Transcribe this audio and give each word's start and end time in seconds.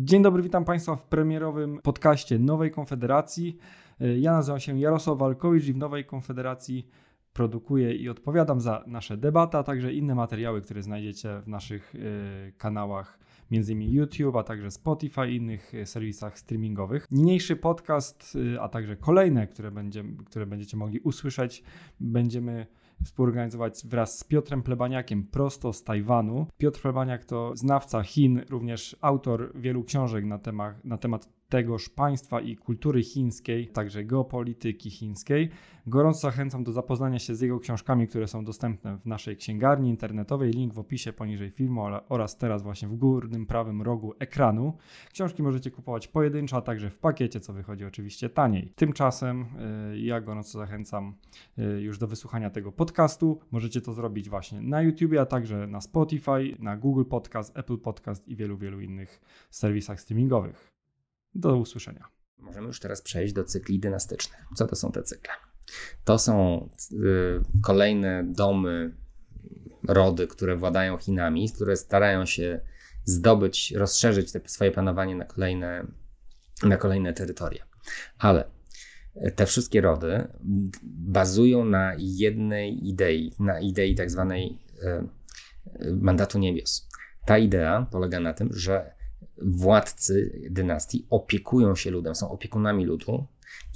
Dzień 0.00 0.22
dobry, 0.22 0.42
witam 0.42 0.64
Państwa 0.64 0.96
w 0.96 1.02
premierowym 1.02 1.80
podcaście 1.82 2.38
Nowej 2.38 2.70
Konfederacji. 2.70 3.58
Ja 4.18 4.32
nazywam 4.32 4.60
się 4.60 4.80
Jarosław 4.80 5.18
Walkowicz 5.18 5.64
i 5.64 5.72
w 5.72 5.76
Nowej 5.76 6.04
Konfederacji 6.04 6.88
produkuję 7.32 7.94
i 7.94 8.08
odpowiadam 8.08 8.60
za 8.60 8.84
nasze 8.86 9.16
debaty, 9.16 9.56
a 9.56 9.62
także 9.62 9.92
inne 9.92 10.14
materiały, 10.14 10.62
które 10.62 10.82
znajdziecie 10.82 11.40
w 11.40 11.48
naszych 11.48 11.94
y, 11.94 12.52
kanałach, 12.58 13.18
m.in. 13.52 13.82
YouTube, 13.82 14.36
a 14.36 14.42
także 14.42 14.70
Spotify 14.70 15.30
i 15.30 15.36
innych 15.36 15.74
y, 15.74 15.86
serwisach 15.86 16.38
streamingowych. 16.38 17.06
Niniejszy 17.10 17.56
podcast, 17.56 18.36
y, 18.54 18.60
a 18.60 18.68
także 18.68 18.96
kolejne, 18.96 19.46
które, 19.46 19.70
będzie, 19.70 20.04
które 20.26 20.46
będziecie 20.46 20.76
mogli 20.76 21.00
usłyszeć, 21.00 21.62
będziemy 22.00 22.66
współorganizować 23.04 23.80
wraz 23.84 24.18
z 24.18 24.24
Piotrem 24.24 24.62
Plebaniakiem 24.62 25.26
prosto 25.26 25.72
z 25.72 25.84
Tajwanu. 25.84 26.46
Piotr 26.58 26.80
Plebaniak 26.80 27.24
to 27.24 27.52
znawca 27.56 28.02
Chin, 28.02 28.42
również 28.50 28.96
autor 29.00 29.52
wielu 29.54 29.84
książek 29.84 30.24
na 30.24 30.38
na 30.84 30.98
temat 30.98 31.37
tegoż 31.48 31.88
państwa 31.88 32.40
i 32.40 32.56
kultury 32.56 33.02
chińskiej, 33.02 33.68
także 33.68 34.04
geopolityki 34.04 34.90
chińskiej. 34.90 35.50
Gorąco 35.86 36.20
zachęcam 36.20 36.64
do 36.64 36.72
zapoznania 36.72 37.18
się 37.18 37.34
z 37.34 37.40
jego 37.40 37.60
książkami, 37.60 38.08
które 38.08 38.28
są 38.28 38.44
dostępne 38.44 38.98
w 38.98 39.06
naszej 39.06 39.36
księgarni 39.36 39.90
internetowej. 39.90 40.50
Link 40.50 40.74
w 40.74 40.78
opisie 40.78 41.12
poniżej 41.12 41.50
filmu 41.50 41.84
oraz 42.08 42.36
teraz 42.36 42.62
właśnie 42.62 42.88
w 42.88 42.94
górnym 42.94 43.46
prawym 43.46 43.82
rogu 43.82 44.14
ekranu. 44.18 44.76
Książki 45.12 45.42
możecie 45.42 45.70
kupować 45.70 46.08
pojedynczo, 46.08 46.56
a 46.56 46.60
także 46.60 46.90
w 46.90 46.98
pakiecie, 46.98 47.40
co 47.40 47.52
wychodzi 47.52 47.84
oczywiście 47.84 48.28
taniej. 48.28 48.72
Tymczasem 48.76 49.46
yy, 49.90 50.00
ja 50.00 50.20
gorąco 50.20 50.58
zachęcam 50.58 51.14
yy, 51.56 51.80
już 51.80 51.98
do 51.98 52.06
wysłuchania 52.06 52.50
tego 52.50 52.72
podcastu. 52.72 53.40
Możecie 53.50 53.80
to 53.80 53.92
zrobić 53.92 54.28
właśnie 54.28 54.60
na 54.60 54.82
YouTube, 54.82 55.12
a 55.20 55.26
także 55.26 55.66
na 55.66 55.80
Spotify, 55.80 56.56
na 56.58 56.76
Google 56.76 57.04
Podcast, 57.04 57.58
Apple 57.58 57.78
Podcast 57.78 58.28
i 58.28 58.36
wielu, 58.36 58.56
wielu 58.58 58.80
innych 58.80 59.20
serwisach 59.50 60.00
streamingowych. 60.00 60.77
Do 61.38 61.56
usłyszenia. 61.56 62.04
Możemy 62.38 62.66
już 62.66 62.80
teraz 62.80 63.02
przejść 63.02 63.32
do 63.32 63.44
cykli 63.44 63.78
dynastycznych. 63.78 64.40
Co 64.56 64.66
to 64.66 64.76
są 64.76 64.92
te 64.92 65.02
cykle? 65.02 65.32
To 66.04 66.18
są 66.18 66.68
y, 66.92 67.40
kolejne 67.62 68.24
domy, 68.26 68.96
rody, 69.88 70.26
które 70.26 70.56
władają 70.56 70.98
Chinami, 70.98 71.52
które 71.52 71.76
starają 71.76 72.26
się 72.26 72.60
zdobyć, 73.04 73.72
rozszerzyć 73.72 74.32
te 74.32 74.40
swoje 74.44 74.70
panowanie 74.70 75.16
na 75.16 75.24
kolejne, 75.24 75.86
na 76.62 76.76
kolejne 76.76 77.12
terytoria. 77.12 77.64
Ale 78.18 78.44
te 79.36 79.46
wszystkie 79.46 79.80
rody 79.80 80.28
bazują 80.82 81.64
na 81.64 81.92
jednej 81.98 82.88
idei, 82.88 83.32
na 83.38 83.60
idei 83.60 83.94
tak 83.94 84.10
zwanej 84.10 84.58
y, 85.82 85.92
mandatu 85.92 86.38
niebios. 86.38 86.88
Ta 87.26 87.38
idea 87.38 87.86
polega 87.90 88.20
na 88.20 88.34
tym, 88.34 88.48
że 88.52 88.97
władcy 89.42 90.42
dynastii 90.50 91.06
opiekują 91.10 91.74
się 91.74 91.90
ludem, 91.90 92.14
są 92.14 92.30
opiekunami 92.30 92.84
ludu 92.84 93.26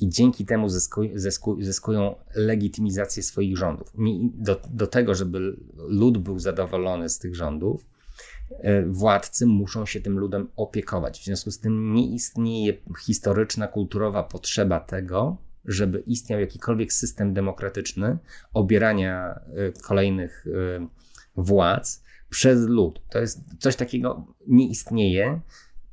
i 0.01 0.09
dzięki 0.09 0.47
temu 0.47 0.69
zyskuj, 0.69 1.13
zyskuj, 1.15 1.65
zyskują 1.65 2.15
legitymizację 2.35 3.23
swoich 3.23 3.57
rządów. 3.57 3.93
Do, 4.35 4.61
do 4.71 4.87
tego, 4.87 5.15
żeby 5.15 5.57
lud 5.77 6.19
był 6.19 6.39
zadowolony 6.39 7.09
z 7.09 7.19
tych 7.19 7.37
rządów, 7.37 7.87
e, 8.51 8.87
władcy 8.87 9.47
muszą 9.47 9.87
się 9.87 10.01
tym 10.01 10.19
ludem 10.19 10.49
opiekować. 10.57 11.21
W 11.21 11.25
związku 11.25 11.51
z 11.51 11.59
tym 11.59 11.95
nie 11.95 12.15
istnieje 12.15 12.75
historyczna, 13.01 13.69
kulturowa 13.69 14.23
potrzeba 14.23 14.81
tego, 14.81 15.37
żeby 15.65 16.03
istniał 16.07 16.41
jakikolwiek 16.41 16.93
system 16.93 17.35
demokratyczny 17.35 18.19
obierania 18.55 19.41
e, 19.57 19.73
kolejnych 19.83 20.47
e, 20.47 20.87
władz 21.37 22.02
przez 22.33 22.67
lud. 22.69 23.01
To 23.11 23.19
jest 23.19 23.41
coś 23.59 23.77
takiego 23.77 24.27
nie 24.47 24.69
istnieje. 24.69 25.41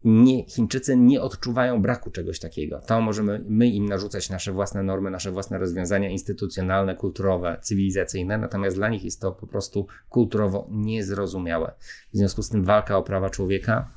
Nie, 0.03 0.45
Chińczycy 0.45 0.97
nie 0.97 1.21
odczuwają 1.21 1.81
braku 1.81 2.11
czegoś 2.11 2.39
takiego. 2.39 2.79
To 2.79 3.01
możemy 3.01 3.41
my 3.49 3.67
im 3.67 3.85
narzucać 3.85 4.29
nasze 4.29 4.51
własne 4.51 4.83
normy, 4.83 5.11
nasze 5.11 5.31
własne 5.31 5.57
rozwiązania 5.57 6.09
instytucjonalne, 6.09 6.95
kulturowe, 6.95 7.57
cywilizacyjne, 7.61 8.37
natomiast 8.37 8.75
dla 8.75 8.89
nich 8.89 9.03
jest 9.03 9.21
to 9.21 9.31
po 9.31 9.47
prostu 9.47 9.87
kulturowo 10.09 10.67
niezrozumiałe. 10.71 11.73
W 12.13 12.17
związku 12.17 12.41
z 12.41 12.49
tym 12.49 12.63
walka 12.63 12.97
o 12.97 13.03
prawa 13.03 13.29
człowieka, 13.29 13.91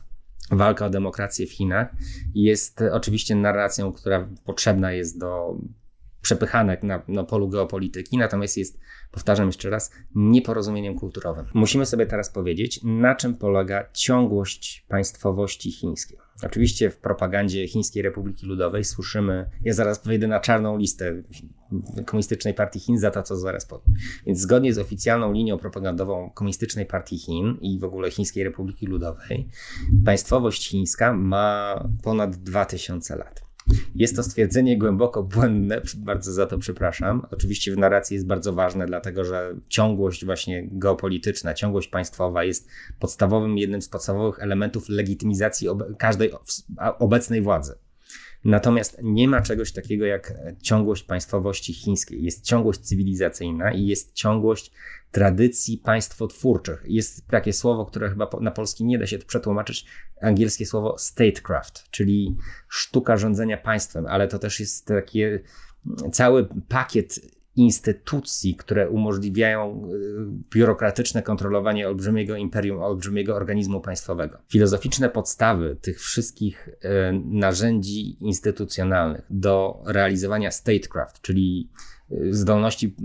walka 0.50 0.86
o 0.86 0.90
demokrację 0.90 1.46
w 1.46 1.52
Chinach 1.52 1.88
jest 2.34 2.82
oczywiście 2.92 3.34
narracją, 3.34 3.92
która 3.92 4.28
potrzebna 4.44 4.92
jest 4.92 5.18
do 5.18 5.56
przepychanek 6.22 6.82
na, 6.82 7.02
na 7.08 7.24
polu 7.24 7.48
geopolityki, 7.48 8.18
natomiast 8.18 8.56
jest, 8.56 8.80
powtarzam 9.10 9.46
jeszcze 9.46 9.70
raz, 9.70 9.92
nieporozumieniem 10.14 10.98
kulturowym. 10.98 11.46
Musimy 11.54 11.86
sobie 11.86 12.06
teraz 12.06 12.30
powiedzieć, 12.30 12.80
na 12.84 13.14
czym 13.14 13.34
polega 13.34 13.88
ciągłość 13.92 14.86
państwowości 14.88 15.72
chińskiej. 15.72 16.18
Oczywiście 16.42 16.90
w 16.90 16.96
propagandzie 16.96 17.68
Chińskiej 17.68 18.02
Republiki 18.02 18.46
Ludowej 18.46 18.84
słyszymy, 18.84 19.50
ja 19.64 19.74
zaraz 19.74 20.06
wejdę 20.06 20.26
na 20.26 20.40
czarną 20.40 20.78
listę 20.78 21.22
Komunistycznej 22.06 22.54
Partii 22.54 22.80
Chin 22.80 22.98
za 22.98 23.10
to, 23.10 23.22
co 23.22 23.36
zaraz 23.36 23.66
powiem. 23.66 23.94
Więc 24.26 24.38
zgodnie 24.40 24.74
z 24.74 24.78
oficjalną 24.78 25.32
linią 25.32 25.58
propagandową 25.58 26.30
Komunistycznej 26.30 26.86
Partii 26.86 27.18
Chin 27.18 27.56
i 27.60 27.78
w 27.78 27.84
ogóle 27.84 28.10
Chińskiej 28.10 28.44
Republiki 28.44 28.86
Ludowej, 28.86 29.48
państwowość 30.04 30.68
chińska 30.68 31.12
ma 31.12 31.88
ponad 32.02 32.36
2000 32.36 33.16
lat. 33.16 33.51
Jest 33.94 34.16
to 34.16 34.22
stwierdzenie 34.22 34.78
głęboko 34.78 35.22
błędne, 35.22 35.82
bardzo 35.96 36.32
za 36.32 36.46
to 36.46 36.58
przepraszam. 36.58 37.26
Oczywiście 37.30 37.72
w 37.72 37.78
narracji 37.78 38.14
jest 38.14 38.26
bardzo 38.26 38.52
ważne, 38.52 38.86
dlatego 38.86 39.24
że 39.24 39.54
ciągłość 39.68 40.24
właśnie 40.24 40.68
geopolityczna, 40.72 41.54
ciągłość 41.54 41.88
państwowa 41.88 42.44
jest 42.44 42.68
podstawowym, 42.98 43.58
jednym 43.58 43.82
z 43.82 43.88
podstawowych 43.88 44.42
elementów 44.42 44.88
legitymizacji 44.88 45.68
każdej 45.98 46.32
obecnej 46.98 47.42
władzy. 47.42 47.74
Natomiast 48.44 48.98
nie 49.02 49.28
ma 49.28 49.42
czegoś 49.42 49.72
takiego 49.72 50.06
jak 50.06 50.34
ciągłość 50.62 51.02
państwowości 51.02 51.74
chińskiej. 51.74 52.24
Jest 52.24 52.44
ciągłość 52.44 52.80
cywilizacyjna 52.80 53.72
i 53.72 53.86
jest 53.86 54.12
ciągłość 54.12 54.72
tradycji 55.10 55.78
państwotwórczych. 55.78 56.82
Jest 56.86 57.26
takie 57.26 57.52
słowo, 57.52 57.86
które 57.86 58.10
chyba 58.10 58.30
na 58.40 58.50
polski 58.50 58.84
nie 58.84 58.98
da 58.98 59.06
się 59.06 59.18
przetłumaczyć, 59.18 59.86
angielskie 60.20 60.66
słowo 60.66 60.98
statecraft, 60.98 61.90
czyli 61.90 62.36
sztuka 62.68 63.16
rządzenia 63.16 63.56
państwem, 63.56 64.06
ale 64.06 64.28
to 64.28 64.38
też 64.38 64.60
jest 64.60 64.86
taki 64.86 65.20
cały 66.12 66.48
pakiet 66.68 67.20
instytucji, 67.56 68.54
które 68.54 68.90
umożliwiają 68.90 69.88
y, 69.92 69.98
biurokratyczne 70.50 71.22
kontrolowanie 71.22 71.88
olbrzymiego 71.88 72.36
imperium, 72.36 72.82
olbrzymiego 72.82 73.36
organizmu 73.36 73.80
państwowego. 73.80 74.38
Filozoficzne 74.48 75.08
podstawy 75.10 75.76
tych 75.80 76.00
wszystkich 76.00 76.68
y, 76.68 76.78
narzędzi 77.24 78.24
instytucjonalnych 78.24 79.24
do 79.30 79.82
realizowania 79.86 80.50
statecraft, 80.50 81.20
czyli 81.20 81.70
y, 82.12 82.34
zdolności 82.34 82.96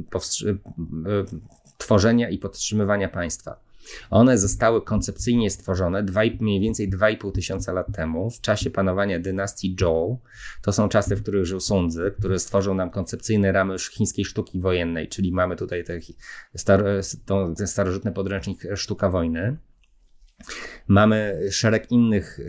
tworzenia 1.77 2.29
i 2.29 2.37
podtrzymywania 2.37 3.09
państwa. 3.09 3.66
One 4.09 4.37
zostały 4.37 4.81
koncepcyjnie 4.81 5.49
stworzone 5.49 6.03
dwa, 6.03 6.21
mniej 6.39 6.59
więcej 6.59 6.89
2,5 6.89 7.31
tysiąca 7.31 7.73
lat 7.73 7.87
temu, 7.95 8.29
w 8.29 8.41
czasie 8.41 8.69
panowania 8.69 9.19
dynastii 9.19 9.75
Zhou. 9.79 10.19
To 10.61 10.73
są 10.73 10.89
czasy, 10.89 11.15
w 11.15 11.21
których 11.21 11.45
żył 11.45 11.59
Sun 11.59 11.89
Tzu, 11.89 11.99
który 12.19 12.39
stworzył 12.39 12.75
nam 12.75 12.89
koncepcyjne 12.89 13.51
ramy 13.51 13.75
chińskiej 13.79 14.25
sztuki 14.25 14.59
wojennej, 14.59 15.07
czyli 15.07 15.31
mamy 15.31 15.55
tutaj 15.55 15.83
te, 15.83 15.99
star, 16.55 16.83
ten 17.57 17.67
starożytny 17.67 18.11
podręcznik 18.11 18.61
Sztuka 18.75 19.09
Wojny. 19.09 19.57
Mamy 20.87 21.39
szereg 21.51 21.91
innych 21.91 22.39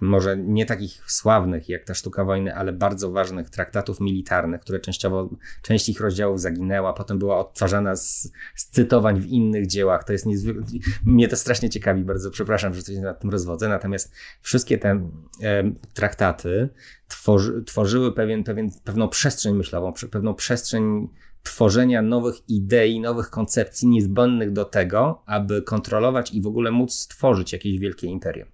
może 0.00 0.36
nie 0.36 0.66
takich 0.66 1.02
sławnych 1.06 1.68
jak 1.68 1.84
ta 1.84 1.94
sztuka 1.94 2.24
wojny, 2.24 2.54
ale 2.54 2.72
bardzo 2.72 3.10
ważnych 3.10 3.50
traktatów 3.50 4.00
militarnych, 4.00 4.60
które 4.60 4.80
częściowo, 4.80 5.30
część 5.62 5.88
ich 5.88 6.00
rozdziałów 6.00 6.40
zaginęła, 6.40 6.92
potem 6.92 7.18
była 7.18 7.38
odtwarzana 7.38 7.96
z, 7.96 8.32
z 8.54 8.66
cytowań 8.70 9.20
w 9.20 9.26
innych 9.26 9.66
dziełach. 9.66 10.04
To 10.04 10.12
jest 10.12 10.26
niezwykle, 10.26 10.62
mnie 11.04 11.28
to 11.28 11.36
strasznie 11.36 11.70
ciekawi, 11.70 12.04
bardzo 12.04 12.30
przepraszam, 12.30 12.74
że 12.74 12.82
coś 12.82 12.96
nad 12.96 13.20
tym 13.20 13.30
rozwodzę, 13.30 13.68
natomiast 13.68 14.12
wszystkie 14.40 14.78
te 14.78 15.10
e, 15.42 15.72
traktaty 15.94 16.68
tworzy, 17.08 17.62
tworzyły 17.62 18.12
pewien, 18.12 18.44
pewien, 18.44 18.70
pewną 18.84 19.08
przestrzeń 19.08 19.54
myślową, 19.54 19.92
pewną 20.10 20.34
przestrzeń 20.34 21.08
tworzenia 21.42 22.02
nowych 22.02 22.34
idei, 22.48 23.00
nowych 23.00 23.30
koncepcji 23.30 23.88
niezbędnych 23.88 24.52
do 24.52 24.64
tego, 24.64 25.22
aby 25.26 25.62
kontrolować 25.62 26.34
i 26.34 26.42
w 26.42 26.46
ogóle 26.46 26.70
móc 26.70 26.94
stworzyć 26.94 27.52
jakieś 27.52 27.78
wielkie 27.78 28.06
imperium. 28.06 28.48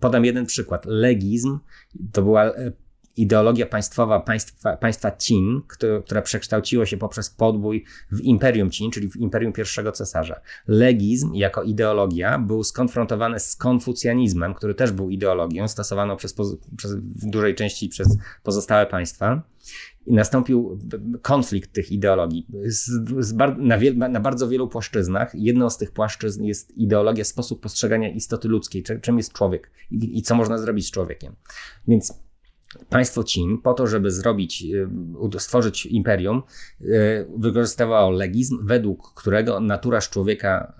Podam 0.00 0.24
jeden 0.24 0.46
przykład. 0.46 0.86
Legizm 0.86 1.58
to 2.12 2.22
była 2.22 2.44
e, 2.44 2.72
ideologia 3.16 3.66
państwowa 3.66 4.20
państwa, 4.20 4.76
państwa 4.76 5.10
Qin, 5.10 5.60
która 6.04 6.22
przekształciła 6.22 6.86
się 6.86 6.96
poprzez 6.96 7.30
podbój 7.30 7.84
w 8.12 8.20
Imperium 8.20 8.70
Qin, 8.70 8.90
czyli 8.90 9.10
w 9.10 9.16
Imperium 9.16 9.52
pierwszego 9.52 9.92
cesarza. 9.92 10.40
Legizm 10.68 11.34
jako 11.34 11.62
ideologia 11.62 12.38
był 12.38 12.64
skonfrontowany 12.64 13.40
z 13.40 13.56
konfucjanizmem, 13.56 14.54
który 14.54 14.74
też 14.74 14.92
był 14.92 15.10
ideologią 15.10 15.68
stosowaną 15.68 16.16
przez, 16.16 16.34
przez 16.76 16.94
w 16.94 17.30
dużej 17.30 17.54
części 17.54 17.88
przez 17.88 18.18
pozostałe 18.42 18.86
państwa. 18.86 19.42
i 20.06 20.12
nastąpił 20.12 20.78
konflikt 21.22 21.72
tych 21.72 21.92
ideologii 21.92 22.46
z, 22.64 22.90
z 23.18 23.32
bar 23.32 23.58
na, 23.58 24.08
na, 24.08 24.20
bardzo 24.20 24.48
wielu 24.48 24.68
płaszczyznach. 24.68 25.30
Jedną 25.34 25.70
z 25.70 25.78
tych 25.78 25.90
płaszczyzn 25.90 26.44
jest 26.44 26.78
ideologia, 26.78 27.24
sposób 27.24 27.60
postrzegania 27.62 28.08
istoty 28.08 28.48
ludzkiej, 28.48 28.82
czym 29.02 29.16
jest 29.16 29.32
człowiek 29.32 29.70
i, 29.90 30.18
i 30.18 30.22
co 30.22 30.34
można 30.34 30.58
zrobić 30.58 30.86
z 30.86 30.90
człowiekiem. 30.90 31.34
Więc 31.88 32.22
Państwo 32.88 33.22
Chin 33.22 33.58
po 33.58 33.74
to, 33.74 33.86
żeby 33.86 34.10
zrobić, 34.10 34.64
y, 35.34 35.40
stworzyć 35.40 35.86
imperium, 35.86 36.42
y, 36.80 37.26
wykorzystywało 37.36 38.10
legizm, 38.10 38.66
według 38.66 39.14
którego 39.14 39.60
natura 39.60 40.00
człowieka, 40.00 40.72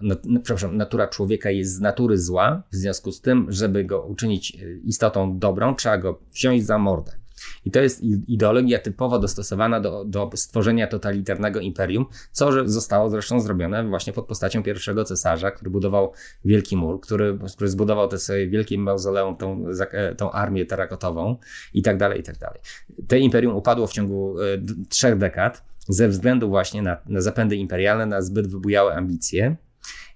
przepraszam, 0.42 0.76
natura 0.76 1.08
człowieka 1.08 1.50
jest 1.50 1.74
z 1.74 1.80
natury 1.80 2.18
zła, 2.18 2.62
w 2.72 2.76
związku 2.76 3.12
z 3.12 3.20
tym, 3.20 3.46
żeby 3.48 3.84
go 3.84 4.02
uczynić 4.02 4.56
y, 4.62 4.80
istotą 4.84 5.38
dobrą, 5.38 5.74
trzeba 5.74 5.98
go 5.98 6.20
wziąć 6.32 6.66
za 6.66 6.78
mordę. 6.78 7.21
I 7.64 7.70
to 7.70 7.80
jest 7.80 8.02
ideologia 8.28 8.78
typowo 8.78 9.18
dostosowana 9.18 9.80
do, 9.80 10.04
do 10.04 10.30
stworzenia 10.34 10.86
totalitarnego 10.86 11.60
imperium, 11.60 12.06
co 12.32 12.68
zostało 12.68 13.10
zresztą 13.10 13.40
zrobione 13.40 13.88
właśnie 13.88 14.12
pod 14.12 14.26
postacią 14.26 14.62
pierwszego 14.62 15.04
cesarza, 15.04 15.50
który 15.50 15.70
budował 15.70 16.12
Wielki 16.44 16.76
Mur, 16.76 17.00
który, 17.00 17.38
który 17.54 17.70
zbudował 17.70 18.08
te 18.08 18.18
swoje 18.18 18.48
wielkie 18.48 18.78
mauzoleum, 18.78 19.36
tą, 19.36 19.64
e, 19.92 20.14
tą 20.14 20.30
armię 20.30 20.66
terakotową 20.66 21.36
i 21.74 21.82
tak 21.82 21.96
dalej, 21.96 22.20
i 22.20 22.22
tak 22.22 22.38
dalej. 22.38 22.60
To 23.08 23.16
imperium 23.16 23.56
upadło 23.56 23.86
w 23.86 23.92
ciągu 23.92 24.40
e, 24.40 24.44
trzech 24.88 25.18
dekad 25.18 25.64
ze 25.88 26.08
względu 26.08 26.48
właśnie 26.48 26.82
na, 26.82 26.96
na 27.06 27.20
zapędy 27.20 27.56
imperialne, 27.56 28.06
na 28.06 28.22
zbyt 28.22 28.46
wybujałe 28.46 28.94
ambicje 28.94 29.56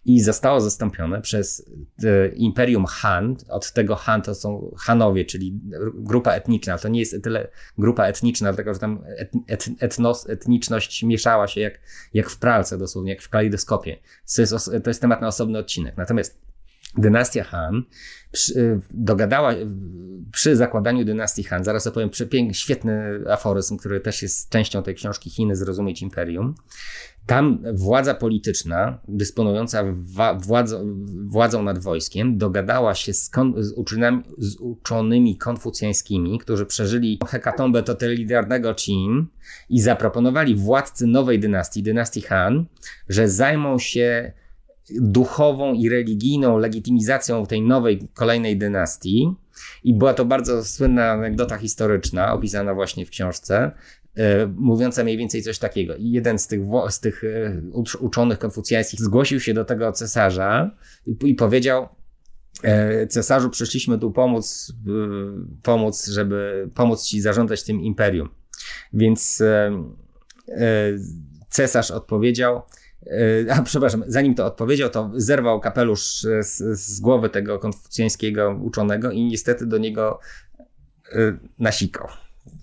i 0.05 0.21
zostało 0.21 0.61
zastąpione 0.61 1.21
przez 1.21 1.71
e, 2.05 2.29
Imperium 2.29 2.87
Han. 2.87 3.37
Od 3.49 3.73
tego 3.73 3.97
Han 3.97 4.23
to 4.23 4.35
są 4.35 4.75
Hanowie, 4.79 5.25
czyli 5.25 5.61
grupa 5.95 6.33
etniczna. 6.33 6.79
To 6.79 6.89
nie 6.89 7.01
jest 7.01 7.23
tyle 7.23 7.49
grupa 7.79 8.05
etniczna, 8.05 8.49
dlatego 8.53 8.75
że 8.75 8.81
tam 8.81 9.05
et, 9.49 9.69
etnos, 9.81 10.29
etniczność 10.29 11.03
mieszała 11.03 11.47
się 11.47 11.61
jak, 11.61 11.81
jak 12.15 12.31
w 12.31 12.39
pralce 12.39 12.79
dosłownie, 12.79 13.13
jak 13.13 13.23
w 13.23 13.29
kalejdoskopie. 13.29 13.97
To 14.37 14.43
jest, 14.43 14.55
to 14.85 14.91
jest 14.91 15.01
temat 15.01 15.21
na 15.21 15.29
osobny 15.29 15.59
odcinek. 15.59 15.97
Natomiast 15.97 16.45
dynastia 16.98 17.44
Han 17.44 17.82
przy, 18.32 18.81
dogadała 18.90 19.54
przy 20.32 20.56
zakładaniu 20.56 21.04
dynastii 21.04 21.44
Han, 21.44 21.64
zaraz 21.64 21.87
opowiem 21.87 22.10
świetny 22.52 23.20
aforyzm, 23.31 23.76
który 23.76 24.00
też 24.00 24.22
jest 24.22 24.50
częścią 24.50 24.82
tej 24.82 24.94
książki 24.94 25.31
Chiny 25.31 25.56
Zrozumieć 25.56 26.02
Imperium. 26.02 26.54
Tam 27.26 27.62
władza 27.75 28.14
polityczna, 28.14 28.98
dysponująca 29.08 29.84
władzą, 30.37 30.96
władzą 31.26 31.62
nad 31.62 31.78
wojskiem, 31.78 32.38
dogadała 32.38 32.94
się 32.94 33.12
z, 33.12 33.31
kon, 33.31 33.54
z, 33.56 33.72
uczynami, 33.72 34.22
z 34.38 34.56
uczonymi 34.56 35.37
konfucjańskimi, 35.37 36.38
którzy 36.38 36.66
przeżyli 36.66 37.19
hekatombę 37.28 37.82
totalitarnego 37.82 38.75
Qin 38.75 39.26
i 39.69 39.81
zaproponowali 39.81 40.54
władcy 40.54 41.06
nowej 41.06 41.40
dynastii, 41.40 41.82
dynastii 41.82 42.22
Han, 42.22 42.66
że 43.08 43.28
zajmą 43.28 43.78
się 43.78 44.32
duchową 44.91 45.75
i 45.75 45.88
religijną 45.88 46.59
legitymizacją 46.59 47.47
tej 47.47 47.62
nowej, 47.62 48.09
kolejnej 48.15 48.56
dynastii. 48.56 49.35
I 49.85 49.94
była 49.94 50.15
to 50.15 50.25
bardzo 50.25 50.65
słynna 50.65 51.11
anegdota 51.11 51.59
historyczna, 51.59 52.33
opisana 52.33 52.75
właśnie 52.75 53.06
w 53.06 53.11
książce, 53.11 53.71
e, 54.17 54.47
mówiąca 54.47 55.05
mniej 55.05 55.17
więcej 55.17 55.43
coś 55.43 55.59
takiego. 55.59 55.97
I 55.97 56.11
jeden 56.11 56.38
z 56.38 56.47
tych, 56.47 56.61
z 56.88 57.00
tych 57.00 57.25
e, 57.25 57.62
uczonych 58.00 58.38
konfucjańskich 58.38 59.00
zgłosił 59.00 59.41
się 59.41 59.55
do 59.55 59.65
tego 59.65 59.93
cesarza 59.93 60.71
i, 61.06 61.17
i 61.25 61.35
powiedział, 61.35 61.89
e, 62.62 63.06
cesarzu, 63.06 63.50
przyszliśmy 63.50 63.99
tu 63.99 64.11
pomóc, 64.11 64.73
pomóc, 65.62 66.06
żeby 66.06 66.71
pomóc 66.75 67.05
ci 67.05 67.21
zarządzać 67.21 67.65
tym 67.65 67.81
imperium. 67.81 68.29
Więc 68.93 69.43
cesarz 71.50 71.91
odpowiedział, 71.91 72.62
a 73.50 73.62
przepraszam, 73.62 74.05
zanim 74.06 74.35
to 74.35 74.47
odpowiedział, 74.47 74.91
to 74.91 75.11
zerwał 75.14 75.61
kapelusz 75.61 76.26
z, 76.41 76.79
z 76.81 77.00
głowy 77.00 77.29
tego 77.29 77.58
konfucjańskiego 77.58 78.61
uczonego 78.62 79.11
i 79.11 79.25
niestety 79.25 79.67
do 79.67 79.79
niego 79.79 80.20
e, 81.12 81.38
nasikał 81.58 82.08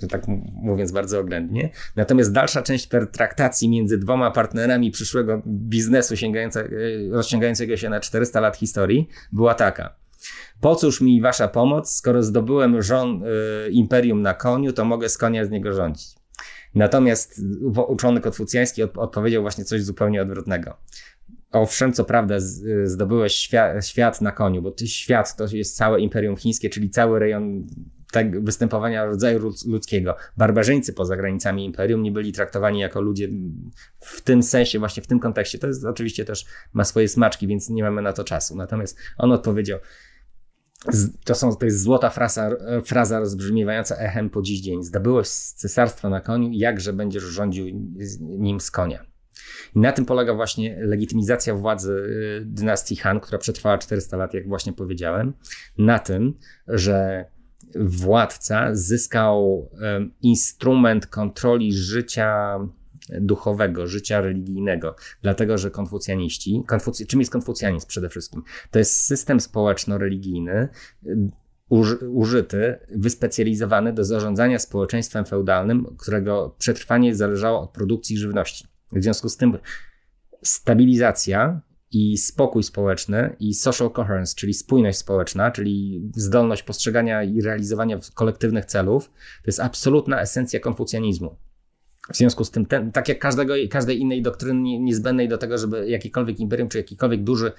tak 0.09 0.27
mówiąc 0.53 0.91
bardzo 0.91 1.19
oględnie. 1.19 1.69
Natomiast 1.95 2.31
dalsza 2.31 2.61
część 2.61 2.87
pertraktacji 2.87 3.69
między 3.69 3.97
dwoma 3.97 4.31
partnerami 4.31 4.91
przyszłego 4.91 5.41
biznesu 5.47 6.13
e, 6.13 6.57
rozciągającego 7.11 7.77
się 7.77 7.89
na 7.89 7.99
400 7.99 8.39
lat 8.39 8.57
historii 8.57 9.09
była 9.31 9.53
taka. 9.53 9.95
Po 10.61 10.75
cóż 10.75 11.01
mi 11.01 11.21
wasza 11.21 11.47
pomoc, 11.47 11.95
skoro 11.95 12.23
zdobyłem 12.23 12.81
żon, 12.81 13.23
y, 13.23 13.71
imperium 13.71 14.21
na 14.21 14.33
koniu, 14.33 14.73
to 14.73 14.85
mogę 14.85 15.09
z 15.09 15.17
konia 15.17 15.45
z 15.45 15.49
niego 15.49 15.73
rządzić. 15.73 16.22
Natomiast 16.75 17.41
uczony 17.87 18.21
konfucjański 18.21 18.83
odpowiedział 18.83 19.41
właśnie 19.41 19.65
coś 19.65 19.83
zupełnie 19.83 20.21
odwrotnego. 20.21 20.77
Owszem, 21.51 21.93
co 21.93 22.05
prawda 22.05 22.35
zdobyłeś 22.83 23.35
świat, 23.35 23.85
świat 23.85 24.21
na 24.21 24.31
koniu, 24.31 24.61
bo 24.61 24.73
świat 24.85 25.35
to 25.35 25.45
jest 25.51 25.77
całe 25.77 26.01
imperium 26.01 26.37
chińskie, 26.37 26.69
czyli 26.69 26.89
cały 26.89 27.19
rejon 27.19 27.67
tak, 28.11 28.43
występowania 28.43 29.05
rodzaju 29.05 29.51
ludzkiego. 29.65 30.15
Barbarzyńcy 30.37 30.93
poza 30.93 31.17
granicami 31.17 31.65
imperium 31.65 32.03
nie 32.03 32.11
byli 32.11 32.31
traktowani 32.31 32.79
jako 32.79 33.01
ludzie 33.01 33.29
w 33.99 34.21
tym 34.21 34.43
sensie, 34.43 34.79
właśnie 34.79 35.03
w 35.03 35.07
tym 35.07 35.19
kontekście. 35.19 35.59
To 35.59 35.67
jest 35.67 35.85
oczywiście 35.85 36.25
też 36.25 36.45
ma 36.73 36.83
swoje 36.83 37.07
smaczki, 37.07 37.47
więc 37.47 37.69
nie 37.69 37.83
mamy 37.83 38.01
na 38.01 38.13
to 38.13 38.23
czasu. 38.23 38.55
Natomiast 38.55 38.97
on 39.17 39.31
odpowiedział, 39.31 39.79
to, 41.23 41.35
są, 41.35 41.55
to 41.55 41.65
jest 41.65 41.81
złota 41.81 42.09
fraza, 42.09 42.49
fraza 42.85 43.19
rozbrzmiewająca 43.19 43.95
echem 43.95 44.29
po 44.29 44.41
dziś 44.41 44.61
dzień. 44.61 44.83
Zdobyłeś 44.83 45.27
cesarstwo 45.29 46.09
na 46.09 46.21
koniu, 46.21 46.49
jakże 46.51 46.93
będziesz 46.93 47.23
rządził 47.23 47.65
nim 48.19 48.59
z 48.59 48.71
konia. 48.71 49.05
I 49.75 49.79
na 49.79 49.91
tym 49.91 50.05
polega 50.05 50.33
właśnie 50.33 50.77
legitymizacja 50.81 51.55
władzy 51.55 51.91
y, 51.91 52.45
dynastii 52.45 52.95
Han, 52.95 53.19
która 53.19 53.37
przetrwała 53.37 53.77
400 53.77 54.17
lat, 54.17 54.33
jak 54.33 54.47
właśnie 54.47 54.73
powiedziałem. 54.73 55.33
Na 55.77 55.99
tym, 55.99 56.33
że 56.67 57.25
władca 57.75 58.75
zyskał 58.75 59.69
instrument 60.21 61.07
kontroli 61.07 61.73
życia 61.73 62.59
duchowego, 63.09 63.87
życia 63.87 64.21
religijnego, 64.21 64.95
dlatego 65.21 65.57
że 65.57 65.71
konfucjaniści, 65.71 66.63
konfucj, 66.67 67.05
czym 67.05 67.19
jest 67.19 67.31
konfucjanizm 67.31 67.87
przede 67.87 68.09
wszystkim? 68.09 68.43
To 68.71 68.79
jest 68.79 69.05
system 69.05 69.39
społeczno-religijny, 69.39 70.67
y, 71.05 71.29
użyty, 72.09 72.75
wyspecjalizowany 72.95 73.93
do 73.93 74.03
zarządzania 74.03 74.59
społeczeństwem 74.59 75.25
feudalnym, 75.25 75.95
którego 75.97 76.55
przetrwanie 76.57 77.15
zależało 77.15 77.61
od 77.61 77.71
produkcji 77.71 78.17
żywności. 78.17 78.67
W 78.91 79.03
związku 79.03 79.29
z 79.29 79.37
tym 79.37 79.57
stabilizacja 80.43 81.61
i 81.91 82.17
spokój 82.17 82.63
społeczny 82.63 83.35
i 83.39 83.53
social 83.53 83.91
coherence, 83.91 84.35
czyli 84.35 84.53
spójność 84.53 84.97
społeczna, 84.97 85.51
czyli 85.51 86.09
zdolność 86.15 86.63
postrzegania 86.63 87.23
i 87.23 87.41
realizowania 87.41 87.99
kolektywnych 88.13 88.65
celów, 88.65 89.09
to 89.09 89.47
jest 89.47 89.59
absolutna 89.59 90.21
esencja 90.21 90.59
konfucjanizmu. 90.59 91.35
W 92.11 92.17
związku 92.17 92.43
z 92.43 92.51
tym, 92.51 92.65
ten, 92.65 92.91
tak 92.91 93.09
jak 93.09 93.19
każdego, 93.19 93.53
każdej 93.69 93.99
innej 93.99 94.21
doktryny 94.21 94.79
niezbędnej 94.79 95.27
do 95.27 95.37
tego, 95.37 95.57
żeby 95.57 95.89
jakikolwiek 95.89 96.39
imperium 96.39 96.69
czy 96.69 96.77
jakikolwiek 96.77 97.23
duży 97.23 97.51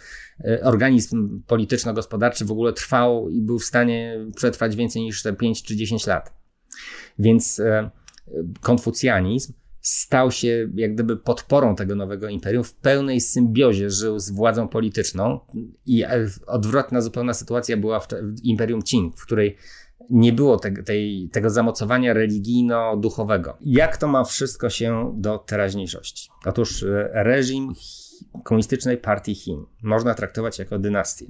e, 0.44 0.60
organizm 0.62 1.42
polityczno-gospodarczy 1.46 2.44
w 2.44 2.50
ogóle 2.50 2.72
trwał 2.72 3.30
i 3.30 3.40
był 3.40 3.58
w 3.58 3.64
stanie 3.64 4.26
przetrwać 4.36 4.76
więcej 4.76 5.02
niż 5.02 5.22
te 5.22 5.32
5 5.32 5.62
czy 5.62 5.76
10 5.76 6.06
lat. 6.06 6.32
Więc 7.18 7.60
e, 7.60 7.90
konfucjanizm 8.60 9.52
stał 9.80 10.30
się 10.30 10.68
jak 10.74 10.94
gdyby 10.94 11.16
podporą 11.16 11.76
tego 11.76 11.94
nowego 11.94 12.28
imperium, 12.28 12.64
w 12.64 12.74
pełnej 12.74 13.20
symbiozie 13.20 13.90
żył 13.90 14.18
z 14.18 14.30
władzą 14.30 14.68
polityczną 14.68 15.40
i 15.86 16.02
e, 16.02 16.26
odwrotna 16.46 17.00
zupełna 17.00 17.34
sytuacja 17.34 17.76
była 17.76 18.00
w, 18.00 18.08
imperium 18.42 18.82
Qing, 18.82 19.16
w 19.16 19.26
której 19.26 19.56
nie 20.10 20.32
było 20.32 20.58
te, 20.58 20.72
tej, 20.72 21.30
tego 21.32 21.50
zamocowania 21.50 22.14
religijno-duchowego. 22.14 23.56
Jak 23.60 23.96
to 23.96 24.08
ma 24.08 24.24
wszystko 24.24 24.70
się 24.70 25.14
do 25.16 25.38
teraźniejszości? 25.38 26.30
Otóż 26.46 26.82
e, 26.82 27.10
reżim 27.12 27.72
komunistycznej 28.44 28.98
partii 28.98 29.34
Chin 29.34 29.64
można 29.82 30.14
traktować 30.14 30.58
jako 30.58 30.78
dynastię. 30.78 31.26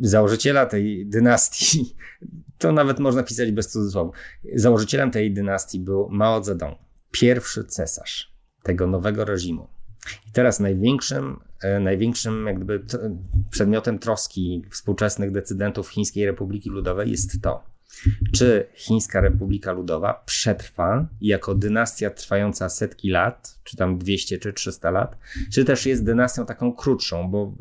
Założyciela 0.00 0.66
tej 0.66 1.06
dynastii, 1.06 1.96
to 2.58 2.72
nawet 2.72 2.98
można 2.98 3.22
pisać 3.22 3.52
bez 3.52 3.68
cudzysłowu, 3.68 4.12
założycielem 4.54 5.10
tej 5.10 5.32
dynastii 5.32 5.80
był 5.80 6.08
Mao 6.10 6.44
Zedong, 6.44 6.78
pierwszy 7.10 7.64
cesarz 7.64 8.38
tego 8.62 8.86
nowego 8.86 9.24
reżimu. 9.24 9.68
I 10.28 10.32
teraz 10.32 10.60
największym, 10.60 11.40
e, 11.62 11.80
największym 11.80 12.46
jakby 12.46 12.84
przedmiotem 13.50 13.98
troski 13.98 14.64
współczesnych 14.70 15.32
decydentów 15.32 15.88
Chińskiej 15.88 16.26
Republiki 16.26 16.70
Ludowej 16.70 17.10
jest 17.10 17.42
to, 17.42 17.77
czy 18.32 18.66
Chińska 18.74 19.20
Republika 19.20 19.72
Ludowa 19.72 20.22
przetrwa 20.26 21.08
jako 21.20 21.54
dynastia 21.54 22.10
trwająca 22.10 22.68
setki 22.68 23.10
lat, 23.10 23.58
czy 23.64 23.76
tam 23.76 23.98
200 23.98 24.38
czy 24.38 24.52
300 24.52 24.90
lat, 24.90 25.18
czy 25.52 25.64
też 25.64 25.86
jest 25.86 26.04
dynastią 26.04 26.46
taką 26.46 26.72
krótszą, 26.72 27.30
bo 27.30 27.54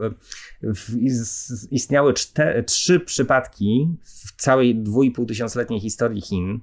istniały 1.71 2.13
cztery, 2.13 2.63
trzy 2.63 2.99
przypadki 2.99 3.97
w 4.03 4.41
całej 4.41 4.75
2,5 4.75 5.27
tysiącletniej 5.27 5.79
historii 5.79 6.21
Chin, 6.21 6.59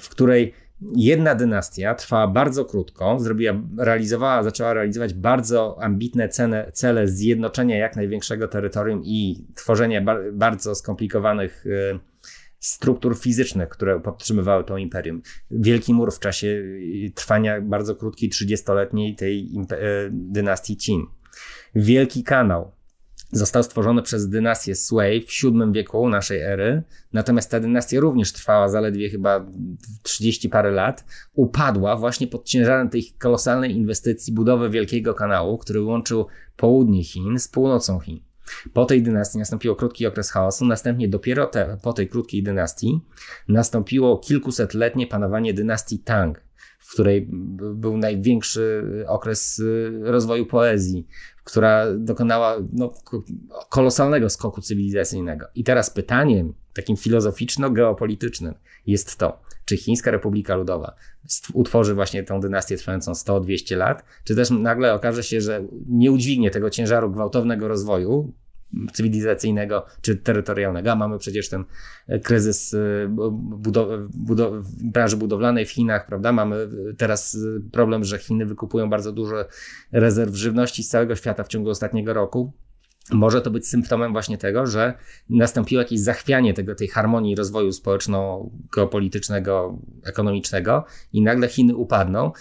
w 0.00 0.08
której 0.08 0.54
jedna 0.96 1.34
dynastia 1.34 1.94
trwała 1.94 2.28
bardzo 2.28 2.64
krótko, 2.64 3.18
zrobiła, 3.18 3.54
realizowała, 3.78 4.42
zaczęła 4.42 4.72
realizować 4.72 5.14
bardzo 5.14 5.82
ambitne 5.82 6.28
cele, 6.28 6.72
cele 6.72 7.08
zjednoczenia 7.08 7.76
jak 7.76 7.96
największego 7.96 8.48
terytorium 8.48 9.02
i 9.04 9.44
tworzenia 9.54 10.00
bar, 10.00 10.32
bardzo 10.32 10.74
skomplikowanych 10.74 11.66
y, 11.66 11.98
struktur 12.66 13.18
fizycznych, 13.18 13.68
które 13.68 14.00
podtrzymywały 14.00 14.64
to 14.64 14.78
imperium. 14.78 15.22
Wielki 15.50 15.94
mur 15.94 16.12
w 16.14 16.18
czasie 16.18 16.46
y, 16.46 17.12
trwania 17.14 17.60
bardzo 17.60 17.94
krótkiej, 17.94 18.30
30-letniej 18.30 19.16
tej 19.16 19.50
y, 19.72 20.10
dynastii 20.12 20.76
Qin. 20.76 21.06
Wielki 21.74 22.22
kanał, 22.24 22.72
został 23.32 23.62
stworzony 23.62 24.02
przez 24.02 24.28
dynastię 24.28 24.74
Sui 24.74 25.20
w 25.20 25.42
VII 25.42 25.72
wieku 25.72 26.08
naszej 26.08 26.40
ery, 26.40 26.82
natomiast 27.12 27.50
ta 27.50 27.60
dynastia 27.60 28.00
również 28.00 28.32
trwała 28.32 28.68
zaledwie 28.68 29.10
chyba 29.10 29.46
30 30.02 30.48
parę 30.48 30.70
lat, 30.70 31.04
upadła 31.34 31.96
właśnie 31.96 32.26
pod 32.26 32.44
ciężarem 32.44 32.88
tej 32.88 33.04
kolosalnej 33.18 33.72
inwestycji 33.72 34.32
budowy 34.32 34.70
wielkiego 34.70 35.14
kanału, 35.14 35.58
który 35.58 35.82
łączył 35.82 36.26
południe 36.56 37.04
Chin 37.04 37.38
z 37.38 37.48
północą 37.48 38.00
Chin. 38.00 38.20
Po 38.72 38.84
tej 38.84 39.02
dynastii 39.02 39.38
nastąpił 39.38 39.76
krótki 39.76 40.06
okres 40.06 40.30
chaosu, 40.30 40.66
następnie 40.66 41.08
dopiero 41.08 41.46
te, 41.46 41.78
po 41.82 41.92
tej 41.92 42.08
krótkiej 42.08 42.42
dynastii 42.42 43.00
nastąpiło 43.48 44.18
kilkusetletnie 44.18 45.06
panowanie 45.06 45.54
dynastii 45.54 45.98
Tang, 45.98 46.42
w 46.78 46.92
której 46.92 47.28
był 47.74 47.96
największy 47.96 48.84
okres 49.06 49.58
y, 49.58 49.92
rozwoju 50.02 50.46
poezji, 50.46 51.06
która 51.44 51.86
dokonała 51.96 52.56
no, 52.72 52.94
kolosalnego 53.70 54.30
skoku 54.30 54.60
cywilizacyjnego. 54.60 55.46
I 55.54 55.64
teraz 55.64 55.90
pytaniem 55.90 56.54
takim 56.74 56.96
filozoficzno-geopolitycznym 56.96 58.54
jest 58.86 59.16
to, 59.16 59.40
czy 59.66 59.76
Chińska 59.76 60.10
Republika 60.10 60.56
Ludowa 60.56 60.94
utworzy 61.52 61.94
właśnie 61.94 62.22
tą 62.22 62.40
dynastię 62.40 62.76
trwającą 62.76 63.12
100-200 63.12 63.76
lat, 63.76 64.04
czy 64.24 64.36
też 64.36 64.50
nagle 64.50 64.94
okaże 64.94 65.22
się, 65.22 65.40
że 65.40 65.64
nie 65.88 66.12
udźwignie 66.12 66.50
tego 66.50 66.70
ciężaru 66.70 67.10
gwałtownego 67.10 67.68
rozwoju, 67.68 68.32
cywilizacyjnego 68.92 69.86
czy 70.00 70.16
terytorialnego. 70.16 70.92
A 70.92 70.96
mamy 70.96 71.18
przecież 71.18 71.48
ten 71.48 71.64
e, 72.08 72.18
kryzys 72.18 72.74
e, 72.74 73.08
budow- 73.62 74.08
budow- 74.26 74.62
branży 74.82 75.16
budowlanej 75.16 75.66
w 75.66 75.70
Chinach, 75.70 76.06
prawda? 76.06 76.32
Mamy 76.32 76.68
teraz 76.98 77.34
e, 77.34 77.70
problem, 77.70 78.04
że 78.04 78.18
Chiny 78.18 78.46
wykupują 78.46 78.90
bardzo 78.90 79.12
dużo 79.12 79.44
rezerw 79.92 80.34
żywności 80.34 80.82
z 80.82 80.88
całego 80.88 81.16
świata 81.16 81.44
w 81.44 81.48
ciągu 81.48 81.70
ostatniego 81.70 82.12
roku 82.12 82.52
może 83.12 83.40
to 83.40 83.50
być 83.50 83.68
symptomem 83.68 84.12
właśnie 84.12 84.38
tego, 84.38 84.66
że 84.66 84.94
nastąpiło 85.30 85.82
jakieś 85.82 86.00
zachwianie 86.00 86.54
tego, 86.54 86.74
tej 86.74 86.88
harmonii 86.88 87.34
rozwoju 87.34 87.72
społeczno-geopolitycznego, 87.72 89.78
ekonomicznego 90.04 90.84
i 91.12 91.22
nagle 91.22 91.48
Chiny 91.48 91.76
upadną 91.76 92.32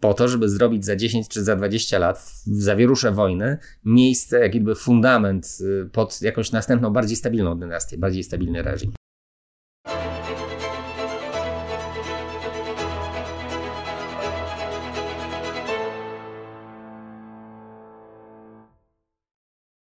po 0.00 0.14
to, 0.14 0.28
żeby 0.28 0.48
zrobić 0.48 0.84
za 0.84 0.96
10 0.96 1.28
czy 1.28 1.44
za 1.44 1.56
20 1.56 1.98
lat 1.98 2.18
w 2.46 2.62
zawierusze 2.62 3.12
wojny 3.12 3.58
miejsce, 3.84 4.38
jakby 4.38 4.74
fundament 4.74 5.58
y, 5.60 5.88
pod 5.92 6.22
jakąś 6.22 6.52
następną, 6.52 6.90
bardziej 6.90 7.16
stabilną 7.16 7.58
dynastię, 7.58 7.98
bardziej 7.98 8.24
stabilny 8.24 8.62
reżim. 8.62 8.92